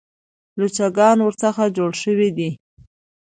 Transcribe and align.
لوچکان 0.57 1.17
ورڅخه 1.21 1.65
جوړ 1.77 1.91
شوي 2.03 2.29
دي. 2.37 2.49